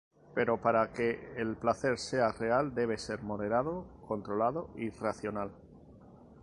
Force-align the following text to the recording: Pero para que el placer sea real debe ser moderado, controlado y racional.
Pero 0.33 0.59
para 0.59 0.91
que 0.93 1.31
el 1.37 1.57
placer 1.57 1.99
sea 1.99 2.31
real 2.31 2.73
debe 2.73 2.97
ser 2.97 3.21
moderado, 3.21 3.85
controlado 4.07 4.71
y 4.75 4.89
racional. 4.89 5.51